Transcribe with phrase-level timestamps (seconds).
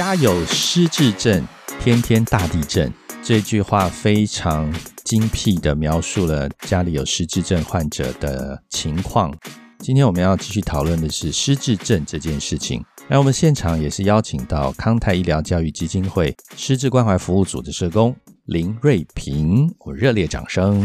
[0.00, 1.46] 家有失智症，
[1.78, 2.90] 天天大地震。
[3.22, 4.72] 这句话非常
[5.04, 9.30] 精辟的描述了家里有失智症患者的情况。
[9.78, 12.82] 今天我们要继续讨论的是失智症这件事情。
[13.08, 20.80] 那我们现场也是邀请到康泰医疗教育基金会失智关怀服务组的社工林瑞平，我热烈掌声。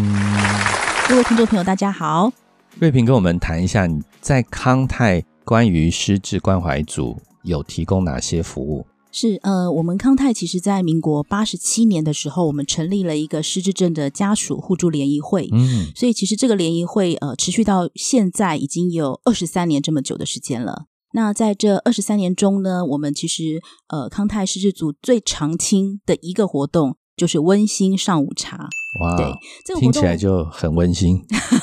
[1.07, 2.29] 各位听众朋友，大家好。
[2.79, 8.85] 瑞平跟我们谈一下你在康泰关于失智关怀组有提供哪些服务？
[9.17, 15.47] 是呃，我们康泰其实在民国八十七年的时候，我们成立了一个失智症的家属互助联谊会。
[15.53, 20.87] 嗯，所以其实这个联谊会呃，持续到现在已经有二十三年这么久的时间了。
[21.13, 28.67] 那在这二十三年中呢，我们其实呃，康泰失智组最常青的一个活动就是温馨上午茶。
[28.99, 29.25] 哇，对，
[29.63, 31.21] 这个活听起来就很温馨。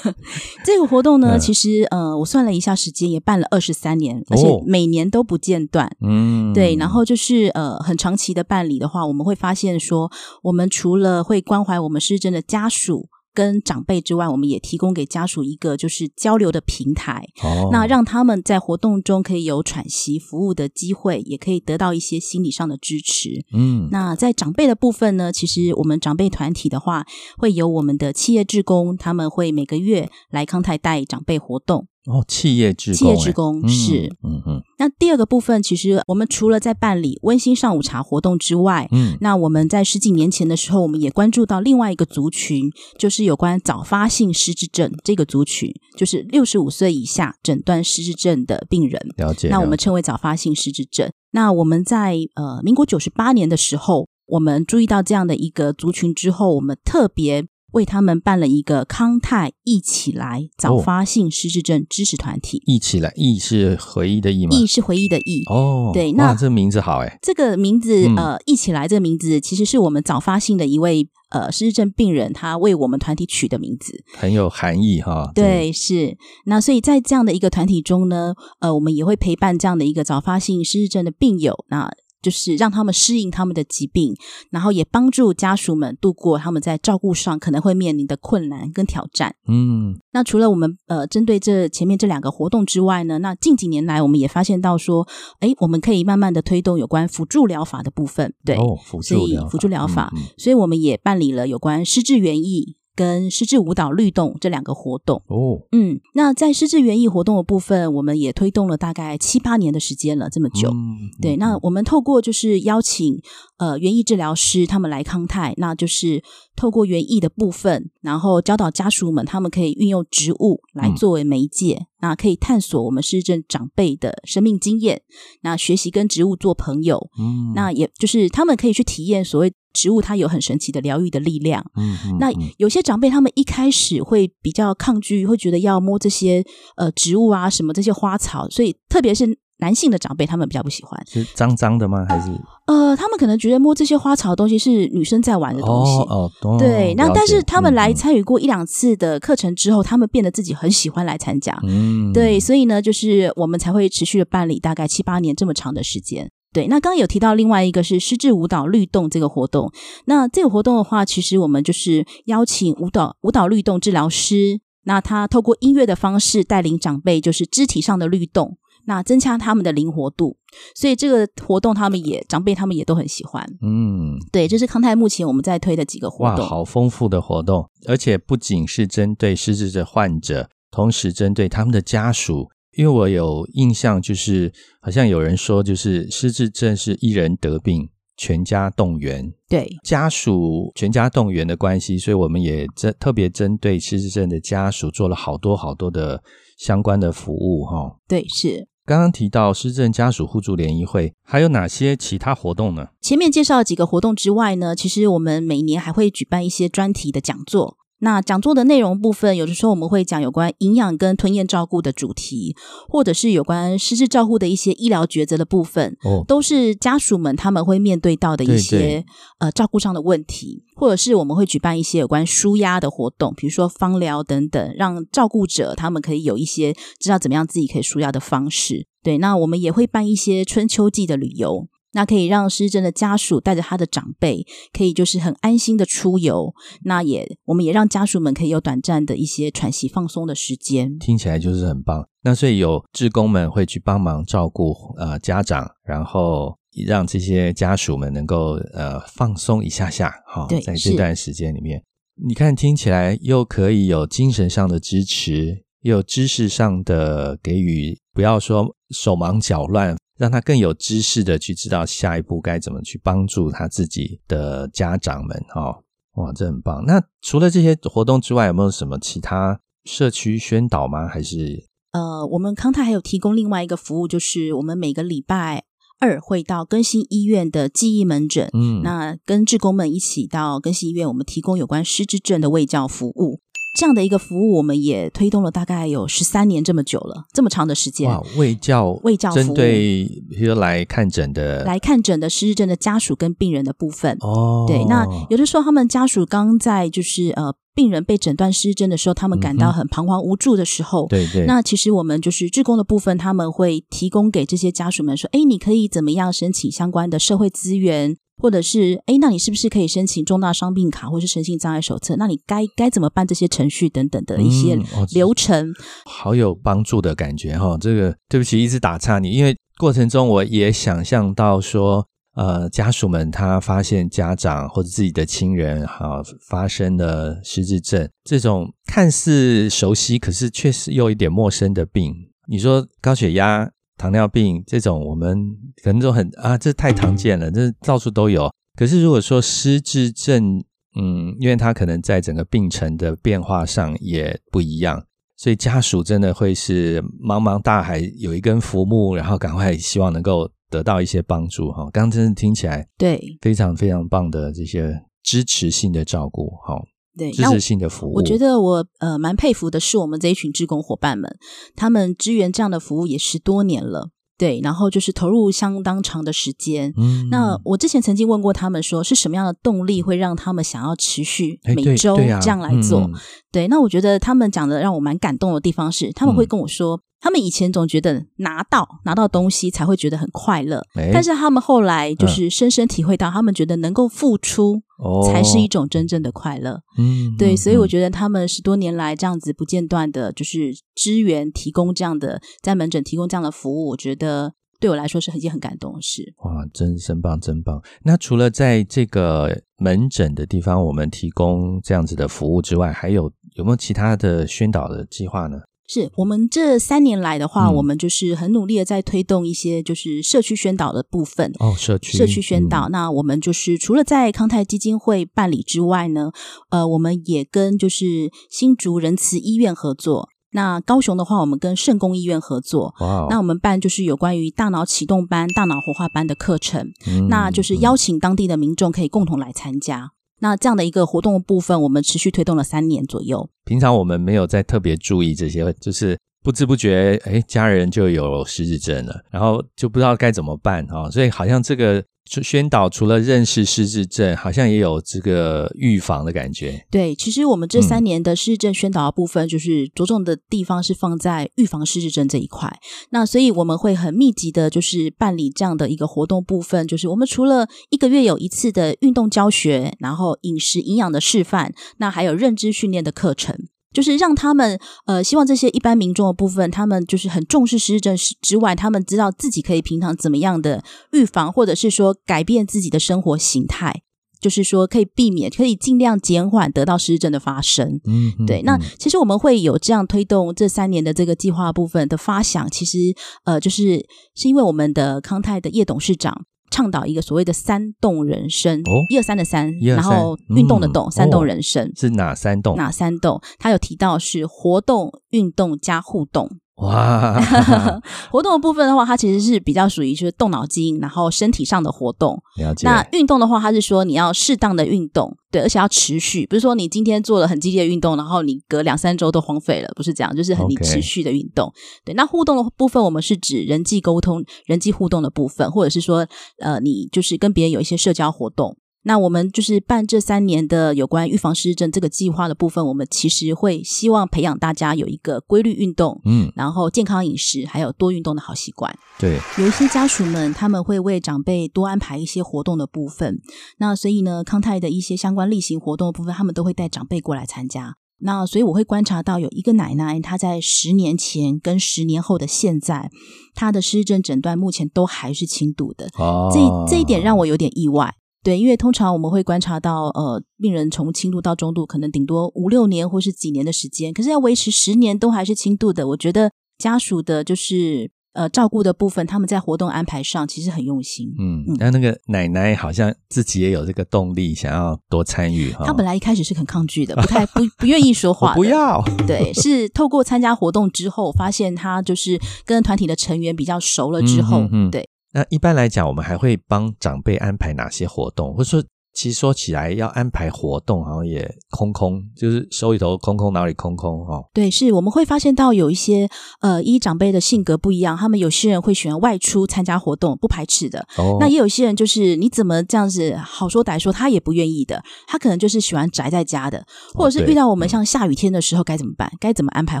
[0.64, 5.90] 这个活动呢，嗯其实呃，我算了一下时间，也办了二十三年，而且哦每年都不间断。
[6.00, 10.10] 嗯，对，然后就是呃，很长期的办理的话，我们会发现说，
[10.42, 23.44] 我们除了会关怀我们失智症的家属跟长辈之外，我们也提供给家属一个就是交流的平台，哦，那让他们在活动中可以有喘息服务的机会，也可以得到一些心理上的支持。
[23.52, 27.06] 嗯那在长辈的部分呢，其实我们长辈团体的话，
[27.38, 31.86] 会有我们的企业职工，他们会每个月来康泰带长辈活动。
[32.06, 48.98] 哦，企业职工欸，企业职工嗯是嗯嗯那第二个部分，其实我们除了在办理温馨上午茶活动之外，嗯那我们在十几年前的时候，我们也关注到另外一个族群，就是有关早发性失智症这个族群，就是六十五岁以下诊断失智症的病人。
[49.18, 49.48] 了解。
[49.48, 51.10] 那我们称为早发性失智症。
[51.32, 62.62] 那我们在呃民国九十八年的时候，我们注意到这样的一个族群之后，我们特别为他们办了一个康泰一起来早哦发性失智症支持团体。
[62.66, 64.56] 一起来，忆是回忆的忆吗？
[64.56, 65.44] 忆是回忆的忆。
[65.46, 74.04] 哦，对那哇，这名字好哎，这个名字，嗯呃，一起来这个名字，其实是我们早发性的一位呃失智症病人，他为我们团体取的名字。
[74.14, 75.30] 很有含义哈。
[75.34, 76.16] 对，是
[76.46, 81.90] 那所以在这样的一个团体中呢，呃，我们也会陪伴这样的一个早发性失智症的病友，那
[82.22, 84.14] 就是让他们适应他们的疾病，
[84.50, 89.34] 然后也帮助家属们度过他们在照顾上可能会面临的困难跟挑战。
[89.48, 95.06] 嗯，那除了我们呃针对这前面这两个活动之外呢，那近几年来我们也发现到说，
[95.40, 105.22] 哎，我们可以慢慢的推动有关辅助疗法的部分，对，哦，辅助疗法辅助疗法，嗯嗯所以我们也办理了有关失智园艺跟失智舞蹈律动这两个活动。
[105.28, 110.70] 哦，嗯，那在失智园艺活动的部分，我们也推动了大概七八年的时间了，这么久。
[110.70, 113.20] 嗯对，那我们透过就是邀请
[113.58, 116.22] 呃园艺治疗师他们来康泰，那就是
[116.56, 125.02] 透过园艺的部分，然后教导家属们他们可以运用植物来嗯作为媒介，那可以探索我们失智症长辈的生命经验，
[125.42, 131.64] 那学习跟植物做朋友，嗯那也就是他们可以去体验所谓植物它有很神奇的疗愈的力量。
[131.76, 136.44] 嗯嗯那嗯有些长辈他们一开始会比较抗拒，会觉得要摸这些
[136.76, 141.00] 呃植物啊什么这些花草，所以特别是男性的长辈他们比较不喜欢。
[141.06, 142.04] 是脏脏的吗？
[142.08, 142.30] 还是
[142.66, 145.92] 呃，他们可能觉得摸这些花草的东西是女生在玩的东西。
[146.08, 151.58] 哦对，那但是他们来嗯参与过一两次的课程之后，他们变得自己很喜欢来参加。
[151.64, 156.30] 嗯，对，所以呢，就是我们才会持续的办理大概七八年这么长的时间。
[156.52, 159.70] 对，那刚刚有提到另外一个是失智舞蹈律动这个活动。
[160.06, 168.56] 那这个活动的话，其实我们就是邀请舞蹈舞蹈律动治疗师，那他透过音乐的方式带领长辈，就是肢体上的律动，
[168.90, 170.36] 那增强他们的灵活度。
[170.74, 173.46] 所以这个活动他们也长辈他们也都很喜欢。
[173.62, 176.44] 嗯，对，这是康泰目前我们在推的几个活动哇，动。
[176.44, 182.50] 好丰富的活动，而且不仅是针对失智症患者，同时针对他们的家属。
[182.76, 196.22] 因为我有印象，就是好像有人说，就是失智症是一人得病，全家动员，对，家属全家动员的关系，所以我们也针特别针对失智症的家属做了好多好多的
[196.58, 197.96] 相关的服务哈。
[198.06, 198.68] 对，是。
[198.86, 202.88] 刚刚提到失政家属互助联谊会，还有哪些其他活动呢？
[203.00, 207.76] 前面介绍几个活动之外呢，其实我们每年还会举办一些专题的讲座。
[208.00, 212.56] 那讲座的内容部分，有的时候我们会讲有关营养跟吞咽照顾的主题，
[212.88, 219.04] 或者是有关失智照护的一些医疗抉择的部分，哦，都是家属们他们会面对到的一些
[219.38, 228.86] 呃照顾上的问题，或者是我们会举办一些有关舒压的活动，比如说芳疗等等，让照顾者他们可以有一些知道怎么样自己可以舒压的方式。
[229.02, 231.68] 对，那我们也会办一些春秋季的旅游。
[231.92, 236.54] 那可以让失真的家属带着他的长辈，可以就是很安心的出游。
[236.84, 240.98] 那也，我们也让家属们可以有短暂的一些喘息放松的时间。
[240.98, 242.06] 听起来就是很棒。
[242.22, 246.54] 那所以有志工们会去帮忙照顾呃家长，然后
[246.86, 251.82] 让这些家属们能够呃放松一下下，哈、对在这段时间里面，
[252.22, 265.80] 你看听起来又可以有精神上的支持，又有知识上的给予，不要说手忙脚乱，让他更有知识的去知道下一步该怎么去帮助他自己的家长们，哈、
[266.16, 266.84] 哇，这很棒。
[266.86, 271.08] 那除了这些活动之外，有没有什么其他社区宣导吗？
[271.08, 275.64] 还是呃，我们康泰还有提供另外一个服务，就是我们每个礼拜
[275.98, 283.40] 二会到更新医院的记忆门诊，嗯，那跟志工们一起到更新医院，我们提供有关失智症的卫教服务。
[283.72, 288.10] 这样的一个服务，我们也推动了大概有十三年这么久了，这么长的时间。
[288.10, 289.44] 哇，卫教卫教服务。
[289.44, 312.16] 针对比如来看诊的来看诊的失智症的家属跟病人的部分，哦，对，那有的时候他们家属刚在就是呃病人被诊断失智症的时候，他们感到很彷徨无助的时候，对对，那其实我们就是志工的部分，他们会提供给这些家属们说，哎，你可以怎么样申请相关的社会资源，或者是哎，那你是不是可以申请重大伤病卡或是身心障碍手册？
[312.16, 315.72] 那你该该怎么办这些程序等等的一些嗯哦流程？
[316.04, 317.76] 好有帮助的感觉哈。
[317.80, 332.14] 这个对不起，一直打岔你，因为过程中我也想象到说，呃，家属们他发现家长或者自己的亲人哈发生了失智症，这种看似熟悉，可是确实又一点陌生的病。
[332.48, 333.70] 你说高血压、
[334.00, 335.38] 糖尿病这种，我们
[335.82, 338.50] 可能都很啊，这太常见了，这到处都有。
[338.74, 340.64] 可是如果说失智症，
[340.98, 345.04] 嗯，因为它可能在整个病程的变化上也不一样，
[345.36, 351.82] 所以家属真的会是茫茫大海有一根浮木，然后赶快希望能够得到一些帮助哈。
[351.92, 356.80] 刚刚真的听起来对非常非常棒的这些支持性的照顾哈，
[357.18, 358.14] 对，那我支持性的服务。
[358.14, 361.36] 我觉得我呃蛮佩服的是我们这一群志工伙伴们，
[361.74, 366.94] 他们支援这样的服务也十多年了，对，然后就是投入相当长的时间。
[366.96, 373.00] 嗯那我之前曾经问过他们说，是什么样的动力会让他们想要持续每周这样来做？
[373.00, 373.14] 嗯
[373.52, 386.80] 对，那我觉得他们讲的让我蛮感动的地方是，他们会嗯跟我说，他们以前总觉得拿到拿到东西才会觉得很快乐，哎但是他们后来就是深深体会到，他们觉得能够付出哦才是一种真正的快乐。
[386.98, 396.34] 嗯对，所以我觉得他们十多年来这样子不间断的，就是支援提供这样的在门诊提供这样的服务，我觉得对我来说是一件很感动的事。
[396.44, 397.82] 哇，真真棒，真棒！
[398.02, 405.58] 那除了在这个门诊的地方，我们提供这样子的服务之外，还有有没有其他的宣导的计划呢？
[405.92, 411.52] 是我们这三年来的话，嗯我们就是很努力的在推动一些就是社区宣导的部分。
[411.58, 416.30] 哦，社区社区宣导，嗯那我们就是除了在康泰基金会办理之外呢，
[416.70, 420.28] 呃，我们也跟就是新竹仁慈医院合作。
[420.52, 422.92] 那高雄的话，我们跟圣公医院合作。
[423.28, 430.10] 那我们办就是有关于大脑启动班、大脑活化班的课程，嗯那就是邀请当地的民众可以共同来参加。
[430.40, 433.48] 那这样的一个活动部分，我们持续推动了三年左右。
[433.64, 441.10] 平常我们没有在特别注意这些，就是不知不觉，哎，家人就有失智症了，然后就不知道该怎么办哈、哦。
[441.10, 446.86] 所以好像这个宣导除了认识失智症，好像也有这个预防的感觉。
[446.90, 452.74] 对，其实我们这嗯三年的失智症宣导的部分，就是着重的地方是放在预防失智症这一块。
[453.10, 463.56] 那所以我们会很密集的，就是办理这样的一个活动部分，就是我们除了一个月有一次的运动教学，然后饮食营养的示范，那还有认知训练的课程。
[463.92, 470.82] 就是让他们呃，希望这些一般民众的部分，他们就是很重视失智症之外，他们知道自己可以平常怎么样的
[471.12, 474.02] 预防，或者是说改变自己的生活形态。
[474.40, 478.00] 就是说，可以避免，可以尽量减缓得到失智症的发生。
[478.06, 482.96] 嗯，嗯对，那嗯其实我们会有这样推动这三年的这个计划部分的发想，其实
[483.44, 484.02] 呃，就是
[484.34, 491.92] 是因为我们的康泰的叶董事长倡导一个所谓的三动人生，哦一二三的三，三然后运动的嗯动，三动哦人生。
[491.96, 492.76] 是哪三动？
[492.76, 493.40] 哪三动？
[493.58, 496.48] 他有提到是活动、运动加互动。
[496.80, 497.38] 哇，
[498.30, 502.42] 活动的部分的话，它其实是比较属于就是动脑筋，然后身体上的活动。
[502.56, 502.86] 了解。
[502.86, 511.70] 那运动的话，它是说你要适当的运动，对，而且要持续，不是说你今天做了很激烈的运动，然后你隔两三周都荒废了，不是这样，就是很你持续的运动。
[512.04, 516.26] 对，那互动的部分，我们是指人际沟通、人际互动的部分，或者是说，
[516.60, 518.76] 呃，你就是跟别人有一些社交活动。
[519.02, 528.94] 那我们就是办这三年的有关预防失智症这个计划的部分，我们其实会希望培养大家有一个规律运动，嗯，然后健康饮食，还有多运动的好习惯。
[529.18, 533.40] 对，有一些家属们，他们会为长辈多安排一些活动的部分。
[533.78, 537.94] 那所以呢，康泰的一些相关例行活动的部分，他们都会带长辈过来参加。
[538.22, 543.10] 那所以我会观察到有一个奶奶，她在十年前跟十年后的现在，
[543.54, 546.10] 她的失智症诊断目前都还是轻度的。
[546.18, 548.14] 哦，这这一点让我有点意外。
[548.42, 561.28] 对，因为通常我们会观察到，呃，病人从轻度到中度，可能顶多五六年或是几年的时间，可是要维持十年都还是轻度的，我觉得家属的就是呃照顾的部分，他们在活动安排上其实很用心。
[561.38, 565.84] 嗯，那那个奶奶好像自己也有这个动力，想要多参与哈。
[565.84, 569.04] 她本来一开始是很抗拒的，不太 不不愿意说话，不要。
[569.26, 575.06] 对，是透过参加活动之后，发现她就是跟团体的成员比较熟了之后，对。
[575.32, 578.84] 那一般来讲，我们还会帮长辈安排哪些活动，或者说？
[579.20, 584.42] 其实说起来，要安排活动好像也空空，就是手里头空空，哪里空空哈？
[584.54, 586.26] 对，是我们会发现到有一些
[586.62, 591.06] 呃，依长辈的性格不一样，他们有些人会喜欢外出参加活动，不排斥的。
[591.18, 599.30] 哦，那也有些人就是你怎么这样子好说歹说，他也不愿意的，他可能就是喜欢宅在家的，或者是遇到我们像下雨天的时候该怎么办？
[599.38, 600.00] 该怎么安排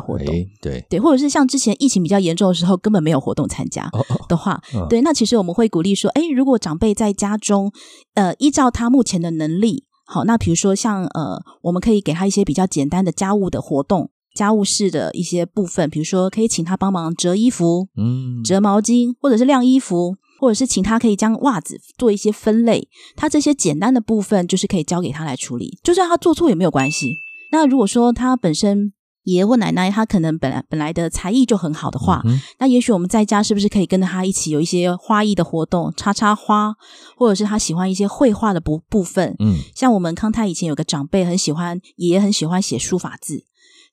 [0.00, 0.34] 活动？
[0.62, 3.90] 对对，或者是像之前疫情比较严重的时候，根本没有活动参加
[4.28, 7.70] 的话，对，那其实我们会鼓励说，哎，如果长辈在家中，
[8.14, 27.16] 呃，依照他目目前的能力好，那比如说像呃，我们可以给他一些比较简单的家务的活动，家务事的一些部分，比如说可以请他帮忙折衣服，嗯，折毛巾，或者是晾衣服，或者是请他可以将袜子做一些分类，他这些简单的部分就是可以交给他来处理，就算他做错也没有关系。
[27.52, 28.92] 那如果说他本身。
[29.24, 32.22] 爷爷或奶奶，他可能本来本来的才艺就很好的话，
[32.58, 36.74] 那也许我们在家是不是可以跟着他一起有一些花艺的活动，插插花，
[37.16, 39.36] 或者是他喜欢一些绘画的部部分。
[39.38, 43.44] 嗯，像我们康泰以前有个长辈很喜欢，爷爷很喜欢写书法字，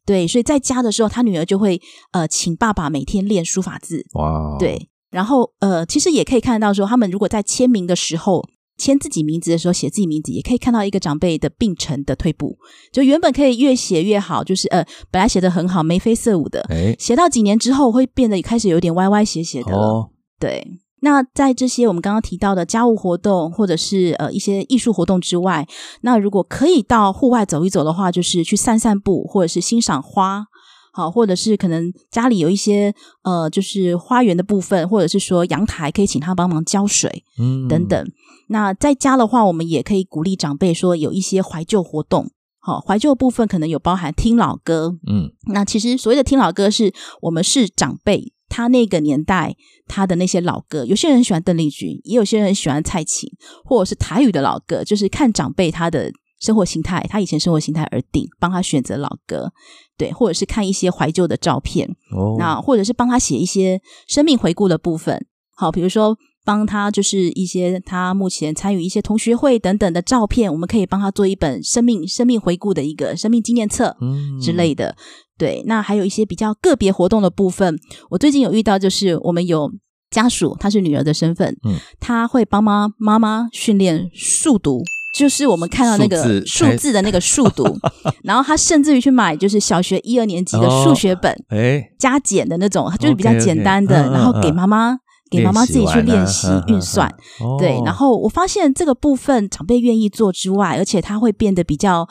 [0.06, 1.82] 对，所以在家的时候，他女儿就会
[2.12, 4.06] 呃请爸爸每天练书法字。
[4.14, 8.48] 哇，对，然后呃，其实也可以看到说，他们如果在签名的时候。
[8.78, 12.58] 签自己名字的时候写自己名字，也可以看到一个长辈的病程的退步。
[12.92, 16.66] 就原本可以越写越好，就是呃，本来写的很好，眉飞色舞的，
[17.00, 20.10] 写到几年之后会变得开始有点歪歪斜斜的了。
[20.40, 20.66] 对，
[21.02, 25.68] 那在这些我们刚刚提到的家务活动，或者是呃一些艺术活动之外，
[26.02, 30.46] 那如果可以到户外走一走的话，就是去散散步，或者是欣赏花。
[30.94, 32.92] 好，或者是可能家里有一些
[33.24, 38.04] 呃，就是花园的部分，或者是说阳台，可以请他帮忙浇水，嗯，等等。
[38.48, 42.32] 那在家的话，我们也可以鼓励长辈说有一些怀旧活动。
[42.60, 49.56] 好，怀旧部分可能有包含听老歌，嗯，那其实所谓的听老歌，是我们是长辈他那个年代
[49.88, 50.84] 他的那些老歌。
[50.84, 53.30] 有些人喜欢邓丽君，也有些人喜欢蔡琴，
[53.64, 56.12] 或者是台语的老歌，就是看长辈他的。
[56.40, 59.52] 生活形态，他以前生活形态而定，帮他选择老歌，
[59.98, 65.26] 对，或者是看一些怀旧的照片，哦，那或者是帮他写一些生命回顾的部分，
[65.56, 66.16] 好，比如说
[66.48, 74.40] 帮他就是一些他目前参与一些同学会等等的照片，我们可以帮他做一本生命生命回顾的一个生命纪念册，嗯。
[74.40, 74.96] 之类的，
[75.38, 77.78] 对，那还有一些比较个别活动的部分，
[78.10, 79.70] 我最近有遇到，就是我们有
[80.10, 84.82] 家属，她是女儿的身份，嗯，他会帮妈妈妈训练数读。
[85.18, 87.64] 就是我们看到那个数字的那个数读，
[88.24, 94.96] 然后他甚至于去买就是小学一二年级的数学本，哎，加减的那种，就是比较简单的，然后给妈妈
[95.30, 97.14] 给妈妈自己去练习运算，
[97.60, 102.08] 对，然后我发现这个部分长辈愿意做之外，而且他会变得比较。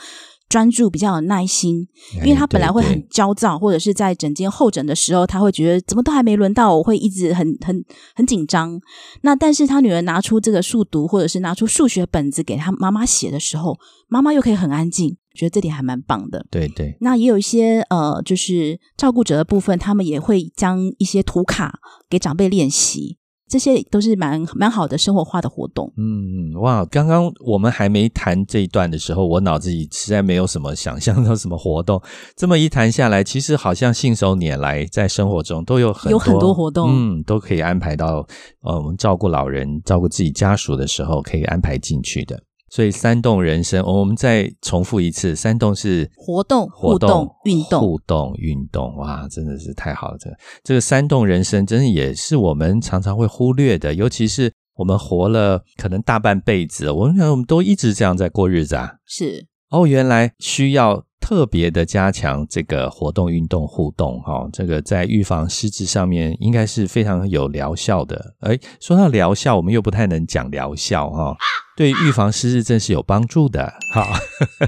[0.48, 1.88] 专注比较有耐心，
[2.24, 8.80] 因为他本来会很焦躁，或者是在整间候诊的时候，他会觉得怎么都还没轮到，我会一直很很很紧张。
[9.22, 16.44] 那但是他女儿拿出这个数独，或者是拿出数学本子给他妈妈写的时候，妈妈又可以很安静，觉得这点还蛮棒的。
[16.50, 16.96] 对对。
[17.00, 21.78] 那也有一些呃，就是照顾者的部分，他们也会将一些图卡
[22.10, 23.18] 给长辈练习。
[23.48, 25.92] 这些都是蛮蛮好的生活化的活动。
[25.96, 26.84] 嗯，哇！
[26.86, 32.02] 刚刚我们还没谈这一段的时候，我脑子里实在没有什么想象到什么活动。
[32.34, 38.26] 这么一谈下来，其实好像信手拈来，在生活中都有很有很多活动，嗯，都可以安排到
[38.62, 42.42] 呃，我们照顾老人、照顾自己家属的时候，可以安排进去的。
[42.68, 48.96] 所以三动人生，我们再重复一次：三动是活动、活动、运动、互动、运动。
[48.96, 50.18] 哇，真的是太好了！
[50.18, 53.94] 这个这个三动人生，真的也是我们常常会忽略的。
[53.94, 58.94] 尤其是我们活了可能大半辈子，我们我们都一直这样在过日子啊。
[59.06, 64.20] 是哦，原来需要特别的加强这个活动、运动、互动。
[64.22, 68.34] 哈，这个在预防失智上面应该是非常有疗效的。
[68.40, 71.36] 哎，说到疗效，我们又不太能讲疗效哈。
[71.76, 73.72] 对预防失智症是有帮助的。
[73.92, 74.06] 好，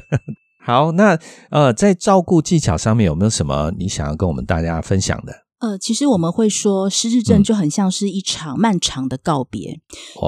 [0.66, 1.18] 好，那
[1.50, 5.32] 呃，在照顾技巧上面有没有什么你想要跟我们大家分享的？
[5.60, 9.80] 呃，其实我们会说，失智症就很像是一场漫长的告别，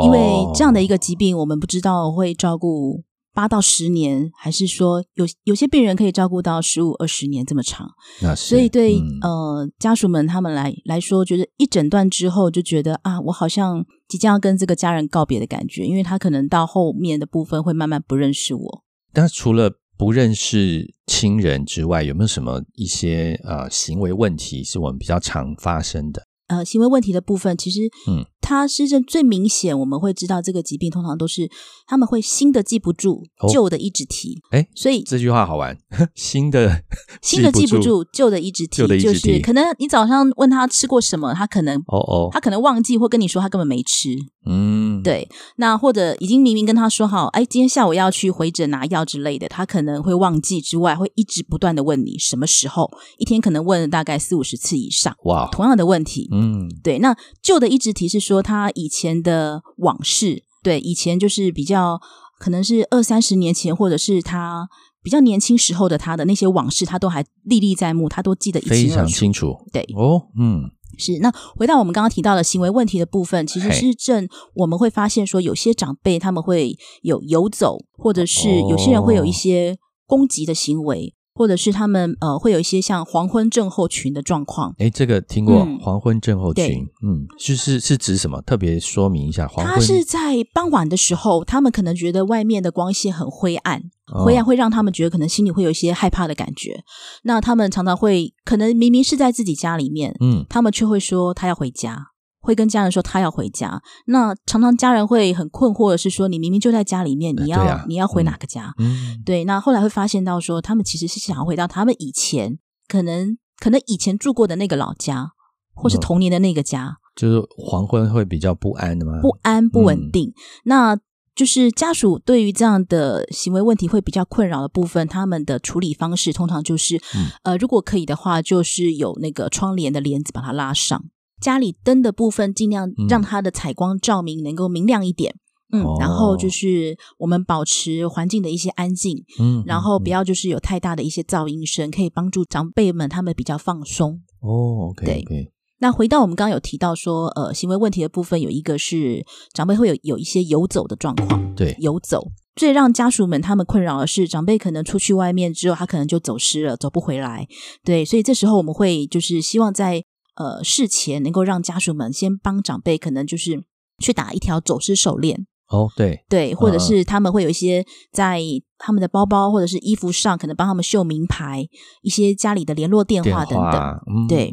[0.05, 0.19] 因为
[0.55, 7.89] 这样的一个疾病，我们不知道会照顾八到十年，还是说有有些病人可以照顾到十五二十年这么长？
[8.23, 18.85] 那是所以对、嗯呃家属们他们来来说，觉得一诊断之后就觉得啊，我好像即将要跟这个家人告别的感觉，因为他可能到后面的部分会慢慢不认识我。
[19.13, 26.23] 但除了不认识亲人之外，有没有什么一些呃行为问题是我们比较常发生的？
[26.51, 31.49] 呃，行为问题的部分，其实，嗯，它失症最明显，我们会知道这个疾病通常都是
[31.87, 35.79] 他们会新的记不住，哦旧的一直提，哎，所以这句话好玩，
[36.17, 36.83] 新的
[37.23, 44.09] 新的记不住，旧的一直提，旧的一直就是可能你早上问他吃过什么，他可能哦哦，他可能忘记，或跟你说他根本没吃，
[44.45, 45.29] 嗯，对，
[45.59, 56.29] 那或者已经明明跟他说好，哎，今天下午要去回诊拿药之类的，他可能会忘记之外，会一直不断的问你什么时候，一天可能问了大概四五十次以上，哇，同样的问题。
[56.33, 56.40] 嗯，
[56.83, 62.01] 对，那旧的一直提示说他以前的往事，对，以前就是比较
[62.39, 64.69] 可能是二三十年前，或者是他
[65.03, 69.19] 比较年轻时候的他的那些往事，他都还历历在目，他都记得一非常清二楚。
[69.19, 70.63] 清楚，对，哦，嗯，
[70.99, 79.33] 是，那回到我们刚刚提到的行为问题的部分，其实是正我们会发现说，有些长辈他们会有游走，或者是有些人会有一哦。
[79.33, 84.75] 些攻击的行为，或者是他们呃会有一些像黄昏症候群的状况。
[84.77, 88.43] 哎，这个听过嗯黄昏症候群，嗯，就是是指什么？
[88.43, 93.81] 特别说明一下，黄昏他是在傍晚的时候，他们可能觉得外面的光线很灰暗，
[94.13, 96.85] 哦灰暗会让他们觉得可能心里会有一些害怕的感觉。
[97.23, 102.09] 那他们常常会可能明明是在自己家里面，嗯，他们却会说他要回家，
[102.41, 103.83] 会跟家人说他要回家。
[104.07, 108.75] 那常常家人会很困惑的是说，你明明就在家里面，你要、啊你要回嗯哪个家？
[108.79, 115.33] 嗯，对，那后来会发现到说，他们其实是想要回到他们以前可能可能以前住过的那个老家，
[115.75, 119.21] 或是嗯童年的那个家，就是黄昏会比较不安的吗？
[119.21, 120.33] 不安不稳嗯定。
[120.65, 120.99] 那
[121.33, 131.05] 就是家属对于这样的行为问题会比较困扰的部分，他们的处理方式通常就是，嗯呃，如果可以的话，就是有那个窗帘的帘子把它拉上，
[131.41, 135.35] 家里灯的部分尽量嗯让它的采光照明能够明亮一点。
[135.73, 144.21] 嗯，哦然后就是我们保持环境的一些安静，嗯，然后嗯不要就是有太大的一些噪音声，可以帮助长辈们他们比较放松。
[144.41, 149.25] 哦，OK 对那回到我们刚刚有提到说，呃，行为问题的部分有一个是
[149.55, 152.33] 长辈会有有一些游走的状况，对，游走。
[152.57, 157.47] 最让家属们他们困扰的是，长辈可能出去外面之后，他可能就走失了，走不回来。
[157.83, 160.05] 对，所以这时候我们会就是希望在
[160.41, 163.63] 呃事前能够让家属们先帮长辈，可能就是
[163.99, 168.41] 去打一条走失手链，哦，对，对，或者嗯是他们会有一些在
[168.77, 171.67] 他们的包包或者是衣服上，可能帮他们绣名牌，
[172.03, 174.27] 一些家里的联络电电话等等。
[174.29, 174.53] 对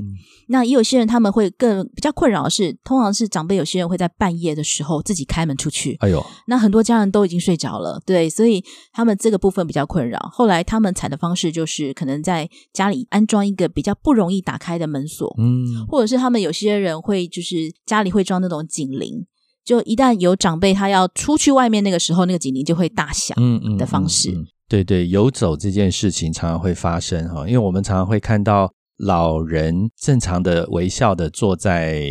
[0.49, 10.19] 那也有些人他们会更比较困扰的是，通常是长辈有些人会在半夜的时候自己开门出去，哎呦，那很多家人都已经睡着了，对，所以他们这个部分比较困扰。
[10.31, 19.25] 后来他们采的方式就是可能在家里安装一个比较不容易打开的门锁，嗯，或者是他们有些人会就是家里会装那种警铃，
[19.67, 23.37] 就一旦有长辈他要出去外面那个时候，那个警铃就会大响。
[23.37, 32.01] 嗯嗯的方式嗯嗯对对，游走这件事情常常会发生哈，因为我们常常会看到老人正常的微笑的坐在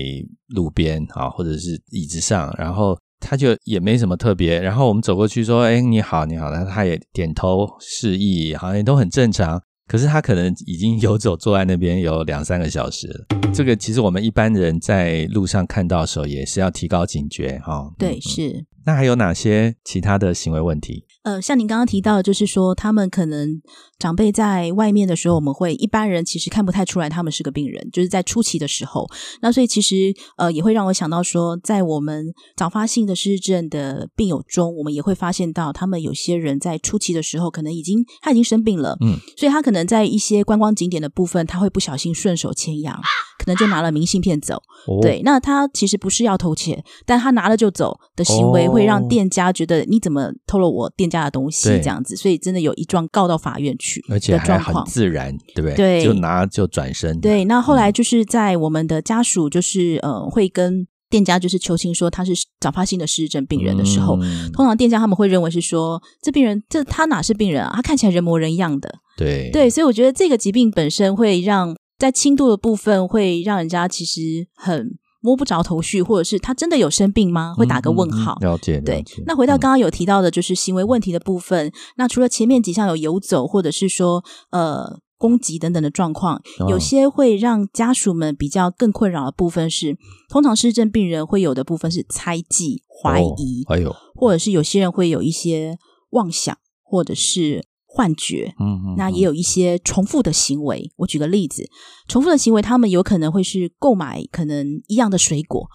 [0.49, 9.61] 路边啊，或者是椅子上，然后他就也没什么特别，然后我们走过去说：“哎，你好，你好。”那他也点头示意，好像都很正常。
[9.87, 13.27] 可是他可能已经游走坐在那边有两三个小时了。
[13.55, 17.91] 这个其实我们一般人在路上看到的时候，也是要提高警觉哈。
[17.97, 18.65] 对，是。
[18.87, 21.05] 那还有哪些其他的行为问题？
[21.25, 23.61] 呃，像您刚刚提到，就是说他们可能
[23.99, 29.05] 长辈在外面的时候，我们会一般人其实看不太出来他们是个病人，就是在初期的时候。
[29.43, 43.03] 那所以其实呃也会让我想到说，在我们早发性的失智症的病友中，我们也会发现到他们有些人在初期的时候，可能已经他已经生病了，嗯，所以他可能在一些观光景点的部分，他会不小心顺手牵羊，
[43.47, 44.57] 可能就拿了明信片走。
[44.87, 54.85] 哦对，那他其实不是要偷窃，但他拿了就走的行为，哦会让店家觉得你怎么偷了我店家的东西这样子，所以真的有一状告到法院去而且的还很。
[54.85, 55.75] 自然，对不对？
[55.75, 57.19] 对就拿就转身。
[57.21, 67.73] 对，那后嗯来就是在我们的家属就是呃会跟店家就是求情说他是早发性的失智症病人的时候，嗯通常店家他们会认为是说这病人这他哪是病人啊？
[67.75, 77.55] 他看起来人模人样的，对对，所以我觉得这个疾病本身会让在轻度的部分会让人家其实很摸不着头绪，或者是他真的有生病吗？
[77.57, 78.33] 会打个问号。
[78.35, 81.73] 嗯嗯嗯了解，对，那回到嗯刚刚有提到的，就是行为问题的部分。
[81.97, 89.97] 那除了前面几项有游走，或者是说呃攻击等等的状况，哦有些会让家属们比较更困扰的部分是，
[90.29, 95.79] 通常失智病人会有的部分是猜忌、怀疑，哦哎呦，或者是有些人会有一些
[96.11, 98.53] 妄想或者是幻觉。
[98.61, 100.91] 嗯嗯，那也有一些重复的行为。
[100.97, 101.65] 我举个例子，
[102.07, 105.67] 重复的行为，他们有可能会是购买可能一样的水果，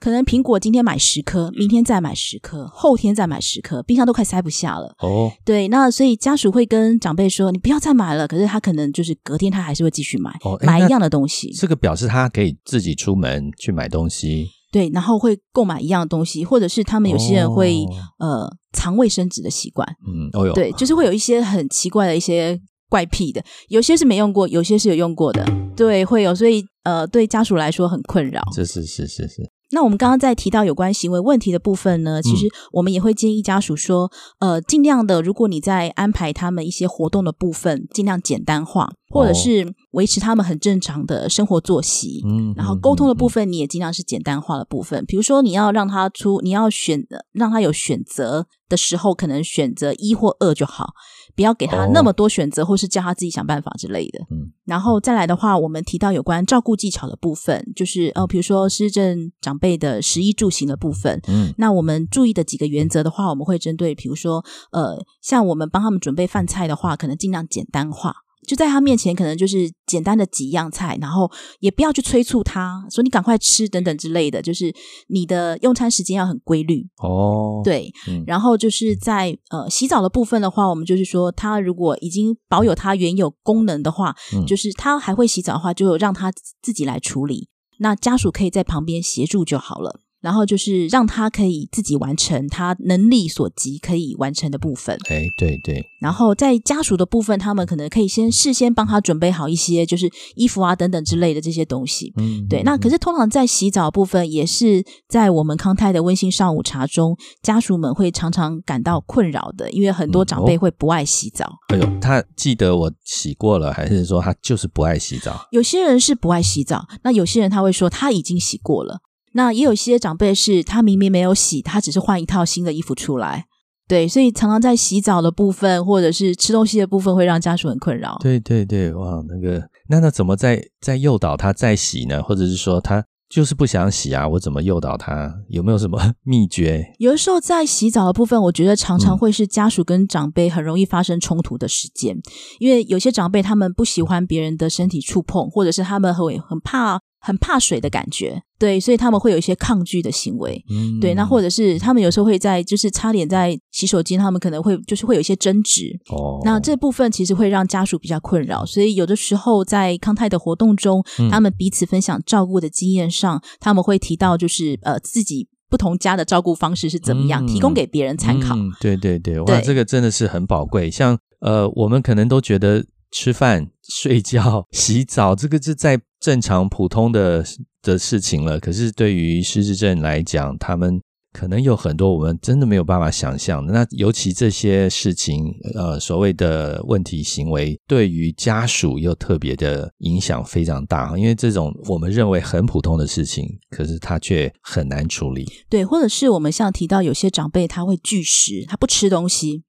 [0.00, 4.94] 可能苹果今天买十颗，明天再买十颗，后天再买十颗，冰箱都快塞不下了。
[4.98, 11.52] 哦，对，那所以家属会跟长辈说：“你不要再买了。”可是他可能就是隔天他还是会继续买，哦买一样的东西。
[11.52, 17.84] 这个表示他可以自己出门去买东西，对，然后会购买一样的东西，或者是他们有些人会、
[18.18, 19.88] 哦呃藏卫生纸的习惯。
[20.06, 25.42] 嗯，哦哟，对，就是会有一些很奇怪的一些怪癖的，有些是没用过，有些是有用过的。
[25.74, 28.42] 对，会有，所以呃，对家属来说很困扰。
[28.54, 42.22] 这是是是是，那我们刚刚在提到有关行为问题的部分呢，其实我们也会建议家属说，呃，尽量的，如果你在安排他们一些活动的部分，尽量简单化，或者是维持他们很正常的生活作息。
[42.26, 45.04] 嗯，然后沟通的部分，你也尽量是简单化的部分。
[45.06, 50.94] 比如说，你要让他出，你要选，让他有选择的时候，可能选择一或二就好，
[51.38, 54.18] 不要给他哦那么多选择，或是叫他自己想办法之类的。
[54.28, 61.20] 嗯，然后再来的话，我们提到有关照顾技巧的部分，就是呃，比如说失政长辈的食衣住行的部分。
[61.28, 68.12] 嗯那我们注意的几个原则的话，我们会针对，比如说，呃，像我们帮他们准备饭菜的话，可能尽量简单化，
[68.46, 74.74] 就在他面前，可能就是简单的几样菜，然后也不要去催促他说你赶快吃等等之类的，就是
[75.08, 77.92] 你的用餐时间要很规律，哦，，对。
[78.08, 87.48] 嗯然后就是在呃洗澡的部分的话，我们就是说，他如果已经保有他原有功能的话，嗯就是他还会洗澡的话，就让他自己来处理，
[87.78, 90.00] 那家属可以在旁边协助就好了。
[90.20, 94.98] 然后就是让他可以自己完成他能力所及可以完成的部分。
[95.08, 102.12] 哎，对对，然后在家属的部分，他们可能可以先事先帮他准备好一些，就是衣服啊等等之类的这些东西。
[102.16, 115.46] 嗯，对，那可是通常在洗澡部分，也是在我们康泰的温馨上午茶中，家属们会常常感到困扰的，因为很多长辈哦会不爱洗澡，哎呦，他记得我洗过了，还是说他就是不爱洗澡？
[115.52, 119.00] 有些人是不爱洗澡，那有些人他会说他已经洗过了。
[119.32, 123.46] 那也有一些长辈是他明明没有洗，他只是换一套新的衣服出来。
[123.88, 128.18] 对，所以常常在洗澡的部分或者是吃东西的部分，会让家属很困扰。
[128.20, 132.22] 对对对，哇，那个那那怎么在在诱导他再洗呢？
[132.22, 134.28] 或者是说他就是不想洗啊？
[134.28, 135.34] 我怎么诱导他？
[135.48, 136.84] 有没有什么 秘诀？
[136.98, 142.14] 有的时候在洗澡的部分，我觉得常常嗯会是家属跟长辈很容易发生冲突的时间，
[142.58, 150.64] 因为有些长辈他们不喜欢别人的身体触碰，或者是他们会很怕很怕水的感觉，对，所以他们会有一些抗拒的行为。
[150.70, 155.98] 嗯，对，那或者是他们有时候会在就是差点在洗手间，他们可能会就是会有一些争执。
[156.10, 168.54] 哦，那这部分其实会让家属比较困扰，所以有的时候在康泰的活动中，嗯他们彼此分享照顾的经验上，他们会提到就是呃自己不同家的照顾方式是怎么样，嗯提供给别人参考。
[168.56, 170.90] 嗯对对对，哇，这个真的是很宝贵。
[170.90, 177.44] 像呃，我们可能都觉得吃饭、睡觉、洗澡，这个是在正常普通的
[177.82, 178.58] 的事情了。
[178.58, 181.00] 可是对于失智症来讲，他们
[181.32, 183.72] 可能有很多我们真的没有办法想象的。
[183.72, 191.16] 那尤其这些事情，呃，所谓的问题行为，对于家属又特别的影响非常大。
[191.18, 195.46] 因为这种我们认为很普通的事情，可是他却很难处理。
[195.68, 199.62] 对，或者是我们像提到有些长辈他会拒食，他不吃东西，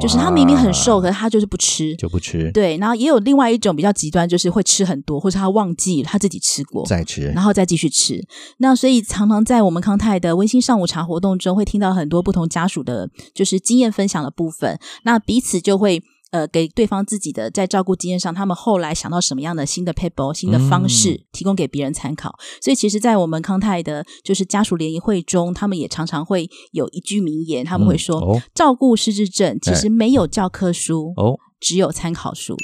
[0.00, 1.94] 就是他明明很瘦，可是他就是不吃。
[1.96, 7.28] 就不吃，对，然后也有另外一种比较极端，就是会吃很多，或者他忘记他自己吃过，再吃。
[7.34, 8.22] 然后再继续吃。
[8.58, 14.78] 那所以常常在我们康泰的温馨上午茶活动中，会听到很多不同家属的，就是经验分享的部分。
[15.04, 16.02] 那彼此就会。
[16.30, 22.34] 呃，给对方自己的在照顾经验上，他们后来想到什么样的新的 paper、新的方式，嗯提供给别人参考。
[22.60, 32.56] 所以，其实，在我们康泰的，就是家属联谊会中，他们也常常会有一句名言，他们会说：嗯哦照顾失智症其实没有教科书，哦，只有参考书。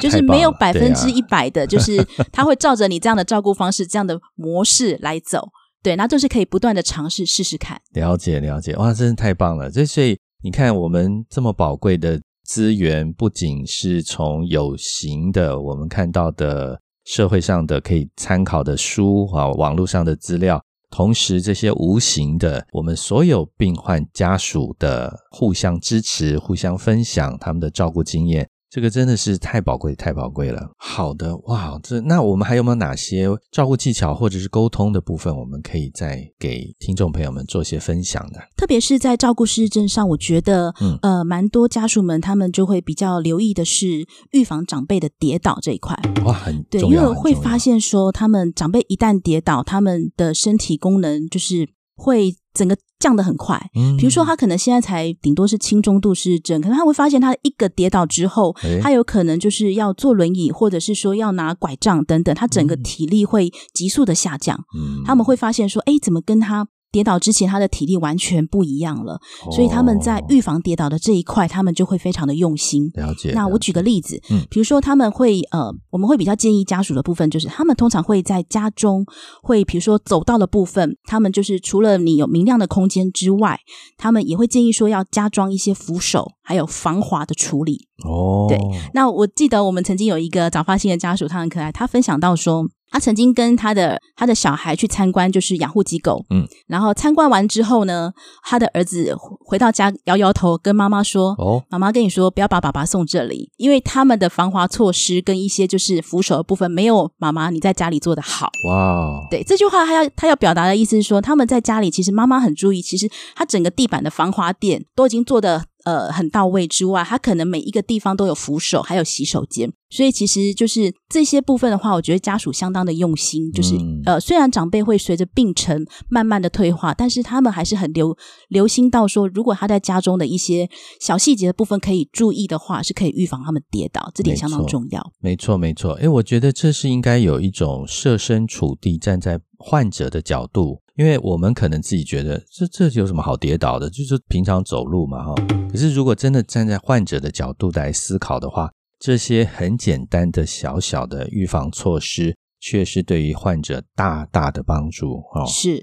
[0.00, 1.96] 就是没有百分之，一百的，就是
[2.30, 5.48] 他会照着你这样的照顾方式、这样的模式来走。
[5.82, 7.76] 对，那就是可以不断的尝试试试看。
[7.94, 9.68] 了了解了解，哇，真是太棒了！
[9.68, 20.62] 这所以你看，我们这么宝贵的资源，不仅是从有形的我们看到的社会上的可以参考的书啊，网络上的资料。
[20.90, 30.70] 同时，这些无形的，我们所有病患家属的互相支持、互相分享他们的照顾经验，这个真的是太宝贵、太宝贵了。
[30.78, 38.40] 好的，哇，这那我们还有没有哪些照顾技巧或者是沟通的部分，我们可以再给听众朋友们做些分享的？
[38.56, 45.94] 特别是在照顾失智症上，我觉得，嗯呃，蛮多家属们他们就会比较留意的是预防长辈的跌倒这一块。
[46.24, 53.60] 哇，很对，因为会发现说，他们长辈一旦跌倒，他们的身体功能就是会整个降得很快。
[53.74, 64.58] 嗯比如说，他可能现在才顶多是轻中度失智症，可能他会发现他一个跌倒之后，他有可能就是要坐轮椅，或者是说要拿拐杖等等，他整个嗯体力会急速的下降。
[64.76, 69.18] 嗯他们会发现说，哎，怎么跟他跌倒之前他的体力完全不一样了？
[69.50, 72.90] 所以他们在哦预防跌倒的这一块，他们就会非常的用心。
[72.94, 73.32] 了解。
[73.32, 79.04] 那我举个例子，嗯比如说他们会呃，我们会比较建议家属的部分，就是他们通常会在家中
[79.42, 83.58] 会，比如说走道的部分，他们就是除了你有明亮的空间之外，
[83.96, 87.88] 他们也会建议说要加装一些扶手，还有防滑的处理。
[88.04, 88.60] 哦，对
[88.92, 92.66] 那我记得我们曾经有一个早发性的家属，他很可爱，他分享到说。
[92.92, 98.12] 他曾经跟他的他的小孩去参观，就是养护机构，嗯，然后参观完之后呢，
[98.44, 108.50] 他的儿子回到家摇摇头，跟妈妈说：“哦，妈妈跟你说，不要把爸爸送这里，因为他们的防滑措施跟一些就是扶手的部分没有妈妈你在家里做的好。
[108.68, 128.16] 哇哦，对这句话，他要他要表达的意思是说，他们在家里其实妈妈很注意，其实他整个地板的防滑垫都已经做的呃很到位之外，他可能每一个地方都有扶手，还有洗手间，所以其实就是这些部分的话，我觉得家属相当的用心，就是、嗯呃虽然长辈会随着病程慢慢的退化，但是他们还是很留
[128.48, 130.68] 留心到说，如果他在家中的一些
[131.00, 135.12] 小细节的部分可以注意的话，是可以预防他们跌倒，这点相当重要。
[135.20, 135.92] 没错没错。
[135.94, 145.34] 诶，我觉得这是应该有一种设身处地站在患者的角度，因为我们可能自己觉得这这有什么好跌倒的，就是平常走路嘛哈。
[145.70, 155.44] 可是如果真的站在患者的角度来思考的话，这些很简单的小小的预防措施，却是对于患者大大的帮助哦。
[155.48, 155.80] 是，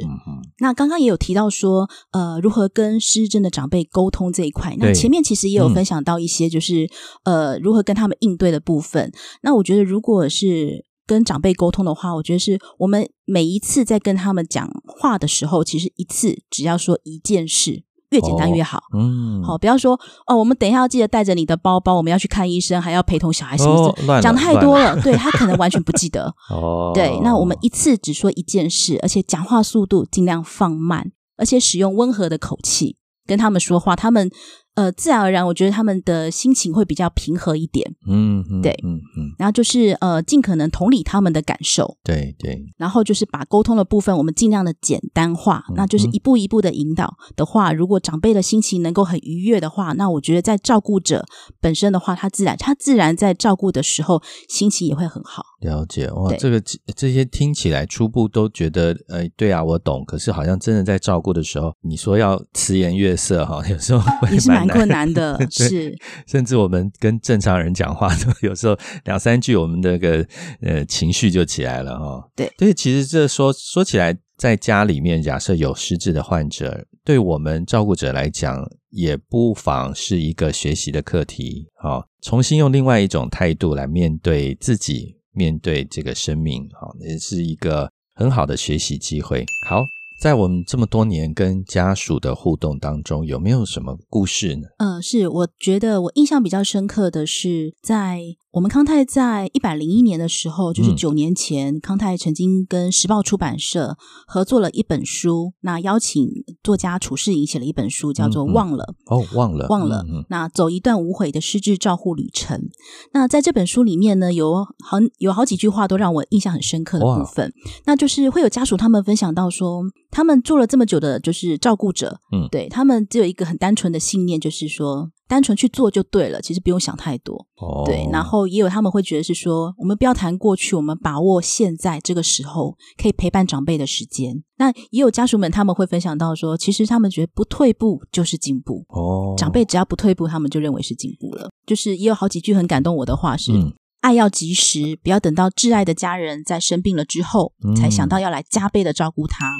[0.59, 4.75] 那刚刚也有提到说，呃，如何跟失智症的长辈沟通这一块。
[4.77, 6.87] 那前面其实也有嗯分享到一些，就是、
[7.25, 9.11] 呃，如何跟他们应对的部分。
[9.41, 18.83] 那我觉得，如果是跟长辈沟通的话，我觉得是我们每一次在跟他们讲话的时候，其实一次只要说一件事，越简单越好。
[18.95, 26.31] 嗯，好，不要说哦，我们等一下要记得带着你的包包，我们要去看医生，还要陪同小孩什么的，哦乱了讲的太乱多了，对他可能完全不记得。
[26.51, 34.29] 哦，对，那我们一次只说一件事，而且讲话速度尽量放慢，而且使用温和的口气跟他们说话，他们
[34.75, 37.95] 呃自然而然，我觉得他们的心情会比较平和一点。
[38.07, 51.25] 嗯嗯对嗯嗯，然后就是呃尽可能同理他们的感受，对对，然后就是把沟通的部分我们尽量的简单化，嗯那就是一步一步的引导的话，如果长辈的心情能够很愉悦的话，那我觉得在照顾者
[51.59, 55.43] 本身的话，他自然他自然在照顾的时候心情也会很好。
[55.59, 56.09] 了解。
[56.11, 56.61] 哇，这个
[56.95, 60.03] 这些听起来初步都觉得，呃，对啊，我懂。
[60.05, 65.95] 可是好像真的在照顾的时候，你说要慈颜悦色哈， 有时候会也是蛮困难的， 是。
[66.27, 70.25] 甚至我们跟正常人讲话，都 有时候两三句，我们那个
[70.61, 72.29] 呃情绪就起来了哈。
[72.35, 72.51] 对。
[72.57, 89.45] 对，其实这说说起来，在家里面假设有失智的患者，对我们照顾者来讲，也不妨是一个学习的课题啊、重新用另外一种态度来面对自己，面对这个生命，好、也是一个很好的学习机会。
[89.67, 89.85] 好。
[90.19, 94.67] 在我们这么多年跟家属的互动当中，有没有什么故事呢？
[94.77, 98.19] 嗯，是，我觉得我印象比较深刻的是，在
[98.51, 103.95] 我们康泰在一百零一年的时候，就是嗯九年前，康泰曾经跟时报出版社
[104.27, 106.27] 合作了一本书，那邀请
[106.61, 108.95] 作家楚世颖写了一本书，叫做嗯嗯《忘了》。
[109.15, 112.69] 哦，忘了，忘了，那走一段无悔的失智照护旅程。
[113.13, 117.53] 那在这本书里面呢，有好有好几句话都让我印象很深刻的部分，
[117.85, 125.11] 那就是会有家属他们分享到说，他们做了这么久的，就是照顾者，嗯对他们只有一个很单纯的信念，就是说。
[125.29, 127.35] 单纯去做就对了，其实不用想太多。
[127.61, 134.43] 哦，对，然后也有他们会觉得是说，我们不要谈过去，我们把握现在这个时候可以陪伴长辈的时间。
[134.57, 138.83] 那也有家属们他们会分享到说，其实他们觉得不退步就是进步。
[138.89, 141.51] 哦，长辈只要不退步，他们就认为是进步了。
[141.67, 149.51] 就是也有好几句很感动我的话是：嗯爱要及时，不要等到挚爱的家人在生病了之后，嗯才想到要来加倍的照顾他。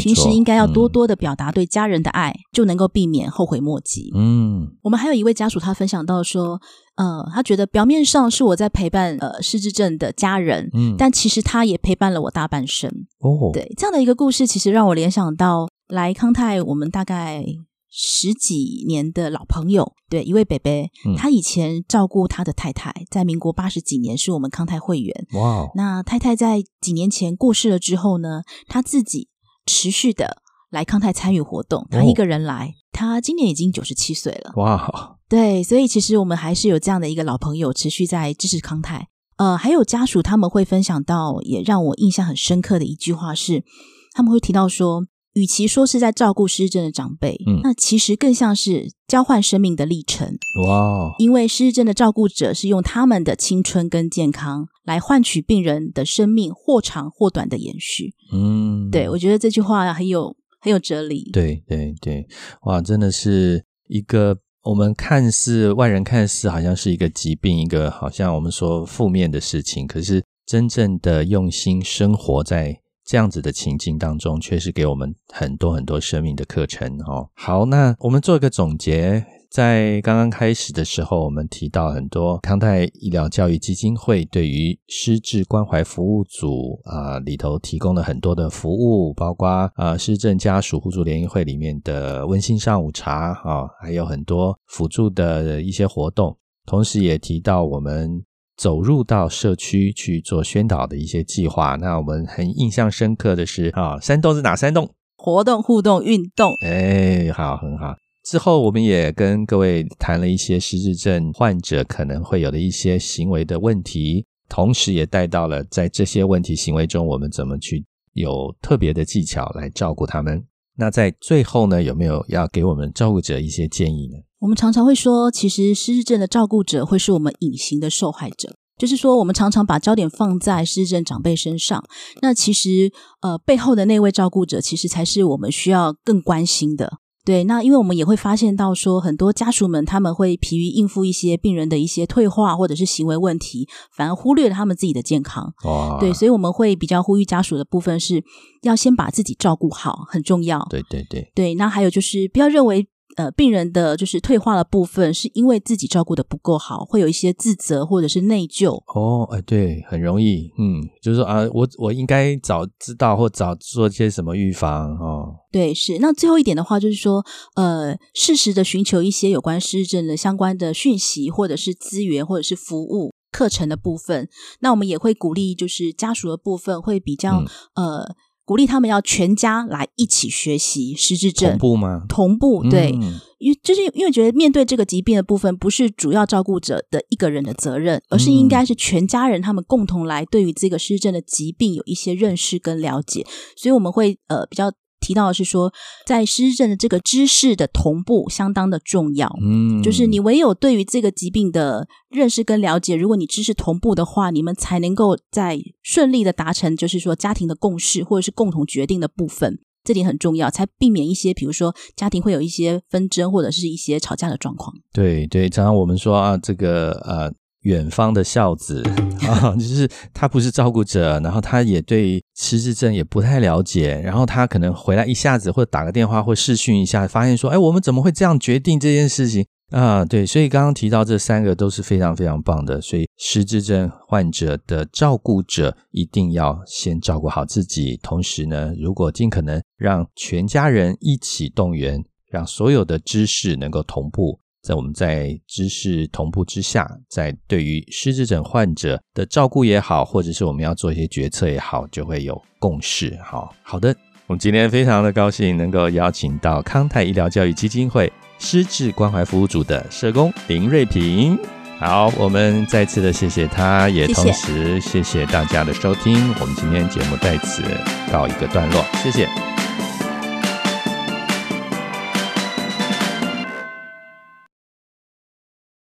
[0.00, 4.10] 平时应该要多嗯多的表达对家人的爱，就能够避免后悔莫及。
[4.14, 6.60] 嗯我们还有一位家属，他分享到说，
[6.96, 12.90] 呃，他觉得表面上是我在陪伴呃失智症的家人，嗯，但其实他也陪伴了我大半生。
[13.20, 17.44] 哦，对这样的一个故事，其实让我联想到来康泰，我们大概
[17.90, 25.26] 十几年的老朋友，对一位北北嗯，他以前照顾他的太太，在民国八十几年是我们康泰会员。
[25.34, 29.28] 哇哦，那太太在几年前过世了之后呢，他自己
[29.66, 34.52] 持续的来康泰参与活动，他哦一个人来，他今年已经九十七岁了。
[34.56, 39.08] 哇，对，所以其实我们还是有这样的一个老朋友持续在支持康泰。
[39.36, 43.64] 呃，还有家属他们会分享到，也让我印象很深刻的一句话是，
[44.12, 50.36] 他们会提到说，与其说是在照顾失智症的长辈，嗯那其实更像是交换生命的历程。
[50.66, 58.14] 哇哦，因为失智症的照顾者是用他们的青春跟健康来换取病人的生命或长或短的延续。
[58.32, 61.30] 嗯，对我觉得这句话很有很有哲理。
[61.32, 62.26] 对对对，
[62.62, 72.78] 哇，真的是一个我们看似外人看似好像是一个疾病，一个好像我们说负面的事情，可是真正的用心生活在
[73.12, 77.28] 这样子的情境当中，确实给我们很多很多生命的课程哦。
[77.34, 79.22] 好，那我们做一个总结。
[79.50, 98.24] 在刚刚开始的时候，我们提到很多康泰医疗教育基金会对于失智关怀服务组啊、里头提供了很多的服务，包括啊失智家属互助联谊会里面的温馨上午茶啊，还有很多辅助的一些活动，同时也提到我们
[98.62, 101.74] 走入到社区去做宣导的一些计划。
[101.74, 104.88] 那我们很印象深刻的是啊，山洞是哪山洞？
[105.16, 107.96] 活动、互动、运动，哎，好，很好。
[108.24, 120.40] 之后，我们也跟各位谈了一些失智症患者可能会有的一些行为的问题，同时也带到了在这些问题行为中，我们怎么去有特别的技巧来照顾他们。
[120.76, 124.18] 那在最后呢，有没有要给我们照顾者一些建议呢？
[124.42, 128.56] 我们常常会说，其实失智症的照顾者会是我们隐形的受害者。
[128.76, 131.84] 就是说，我们常常把焦点放在失智症长辈身上，
[132.22, 136.94] 那其实呃背后的那位照顾者，其实才是我们需要更关心的。
[137.24, 145.54] 对，那因为我们也会发现到说，很多家属们他们会疲于应付一些病人的一些退化或者是行为问题，反而忽略了他们自己的健康。
[145.62, 148.24] 哦，对，所以我们会比较呼吁家属的部分是
[148.62, 150.66] 要先把自己照顾好，很重要。
[150.68, 158.82] 对对对，对，那还有就是不要认为呃病人的就是退化的部分是因为自己照顾的不够好，会有一些自责或者是内疚。
[158.94, 165.36] 哦，哎，对，很容易，嗯，就是说啊，我我应该早知道或早做些什么预防哦。
[165.50, 165.98] 对，是。
[165.98, 167.22] 那最后一点的话，就是说，
[167.56, 174.30] 呃，适时的寻求一些有关失智症的相关的讯息，或者是资源，或者是服务课程的部分。
[174.60, 177.44] 那我们也会鼓励，就是家属的部分会比较、
[177.74, 182.04] 呃，鼓励他们要全家来一起学习失智症同步吗？
[182.08, 182.92] 同步对。
[183.00, 193.26] 嗯因为就是因为觉得面对这个疾病的部分，不是主要照顾者的一个人的责任，而是应该是全家人他们共同来对于这个失智症的疾病有一些认识跟了解，
[193.56, 194.70] 所以我们会呃比较
[195.02, 195.70] 提到的是说，
[196.06, 199.30] 在失智症的这个知识的同步相当的重要。
[199.42, 209.58] 嗯，就是你唯有对于这个疾病的认识跟了解，如果你知识同步的话，你们才能够在顺利的达成，就是说家庭的共识或者是共同决定的部分。
[209.84, 214.72] 这点很重要，才避免一些，比如说家庭会有一些纷争或者是一些吵架的状况。
[214.92, 217.28] 对对，常常我们说啊，这个呃，
[217.62, 218.82] 远方的孝子
[219.28, 230.04] 啊，就是他不是照顾者，然后他也对失智症也不太了解，然后他可能回来一下子或者打个电话或视讯一下，发现说，哎，我们怎么会这样决定这件事情啊？
[230.04, 244.40] 对，所以刚刚提到这三个都是非常非常棒的，所以失智症患者的照顾者一定要先照顾好自己，同时呢，如果尽可能让全家人一起动员，让所有的知识能够同步。
[244.62, 253.18] 在我们在知识同步之下，在对于失智症患者的照顾也好，或者是我们要做一些决策也好，就会有共识。
[253.24, 253.94] 好，好的，
[254.28, 261.36] 我们今天非常的高兴能够邀请到康泰医疗教育基金会失智关怀服务组的社工林瑞平。
[261.80, 266.14] 好，我们再次的谢谢他，也同时谢谢大家的收听。
[266.38, 267.64] 我们今天节目在此
[268.12, 269.28] 告一个段落，谢谢。